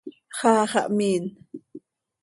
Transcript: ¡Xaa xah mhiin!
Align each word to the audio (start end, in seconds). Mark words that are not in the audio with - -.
¡Xaa 0.37 0.63
xah 0.71 0.85
mhiin! 0.97 1.23